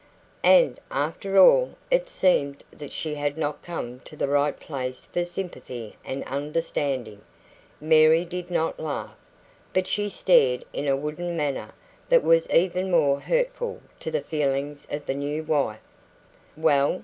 And, 0.43 0.79
after 0.89 1.37
all, 1.37 1.75
it 1.91 2.09
seemed 2.09 2.63
that 2.71 2.91
she 2.91 3.13
had 3.13 3.37
not 3.37 3.61
come 3.61 3.99
to 3.99 4.15
the 4.15 4.27
right 4.27 4.59
place 4.59 5.05
for 5.05 5.23
sympathy 5.23 5.95
and 6.03 6.23
understanding. 6.23 7.21
Mary 7.79 8.25
did 8.25 8.49
not 8.49 8.79
laugh, 8.79 9.15
but 9.73 9.87
she 9.87 10.09
stared 10.09 10.65
in 10.73 10.87
a 10.87 10.97
wooden 10.97 11.37
manner 11.37 11.71
that 12.09 12.23
was 12.23 12.49
even 12.49 12.89
more 12.89 13.19
hurtful 13.19 13.79
to 13.99 14.09
the 14.09 14.21
feelings 14.21 14.87
of 14.89 15.05
the 15.05 15.13
new 15.13 15.43
wife. 15.43 15.77
"Well?" 16.57 16.99